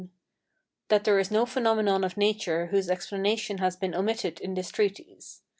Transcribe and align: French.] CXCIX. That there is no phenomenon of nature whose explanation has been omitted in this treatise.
French.] 0.01 0.09
CXCIX. 0.09 0.87
That 0.87 1.03
there 1.03 1.19
is 1.19 1.29
no 1.29 1.45
phenomenon 1.45 2.03
of 2.03 2.17
nature 2.17 2.65
whose 2.71 2.89
explanation 2.89 3.59
has 3.59 3.75
been 3.75 3.93
omitted 3.93 4.39
in 4.39 4.55
this 4.55 4.71
treatise. 4.71 5.43